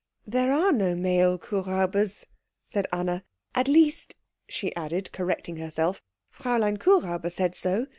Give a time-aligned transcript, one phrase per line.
[0.25, 2.25] "There are no male Kuhräubers,"
[2.65, 3.23] said Anna.
[3.53, 4.15] "At least,"
[4.49, 6.01] she added, correcting herself,
[6.33, 7.85] "Fräulein Kuhräuber said so.